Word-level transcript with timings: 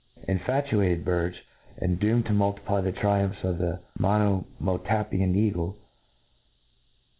*« 0.17 0.27
Infatuated 0.27 1.05
birdfe, 1.05 1.35
and 1.77 1.99
doomed 1.99 2.25
to 2.25 2.31
muhiply 2.31 2.83
the 2.83 2.91
triumphs 2.91 3.43
of 3.43 3.59
the 3.59 3.79
Monomotapian 3.99 5.35
eagle 5.35 5.77